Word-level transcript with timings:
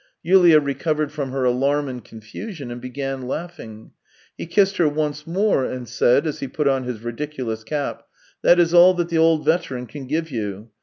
Yulia 0.23 0.59
recovered 0.59 1.11
from 1.11 1.29
her 1.29 1.43
alarm 1.43 1.87
and 1.87 2.03
confusion, 2.03 2.71
and 2.71 2.81
began 2.81 3.27
laughing. 3.27 3.91
He 4.35 4.47
kissed 4.47 4.77
her 4.77 4.89
once 4.89 5.27
more 5.27 5.63
and 5.63 5.87
said, 5.87 6.25
as 6.25 6.39
he 6.39 6.47
put 6.47 6.67
on 6.67 6.85
his 6.85 7.01
ridiculous 7.03 7.63
cap:" 7.63 8.07
That 8.41 8.59
is 8.59 8.73
all 8.73 8.95
that 8.95 9.09
the 9.09 9.19
old 9.19 9.45
veteran 9.45 9.85
can 9.85 10.07
give 10.07 10.31
you. 10.31 10.71